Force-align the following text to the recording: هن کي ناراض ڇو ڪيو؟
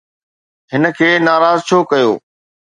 هن 0.71 0.83
کي 0.97 1.09
ناراض 1.27 1.59
ڇو 1.67 1.77
ڪيو؟ 1.91 2.11